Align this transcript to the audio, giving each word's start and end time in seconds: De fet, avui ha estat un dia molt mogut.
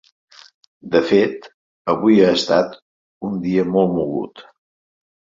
De 0.95 1.01
fet, 1.09 1.45
avui 1.95 2.19
ha 2.25 2.33
estat 2.39 2.75
un 3.31 3.39
dia 3.47 3.71
molt 3.79 3.99
mogut. 4.03 4.47